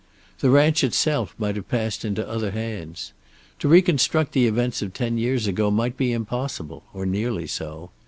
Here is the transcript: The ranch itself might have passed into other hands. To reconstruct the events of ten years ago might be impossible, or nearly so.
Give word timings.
The 0.39 0.49
ranch 0.49 0.83
itself 0.83 1.35
might 1.37 1.55
have 1.55 1.69
passed 1.69 2.03
into 2.03 2.27
other 2.27 2.49
hands. 2.49 3.13
To 3.59 3.67
reconstruct 3.67 4.31
the 4.31 4.47
events 4.47 4.81
of 4.81 4.93
ten 4.95 5.19
years 5.19 5.45
ago 5.45 5.69
might 5.69 5.95
be 5.95 6.11
impossible, 6.11 6.81
or 6.91 7.05
nearly 7.05 7.45
so. 7.45 7.91